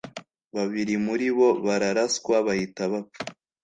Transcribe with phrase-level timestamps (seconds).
[0.55, 3.21] babiri muri bo bararaswa bahita bapfa